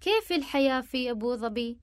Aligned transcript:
كيف 0.00 0.32
الحياة 0.32 0.80
في 0.80 1.10
أبو 1.10 1.36
ظبي؟ 1.36 1.78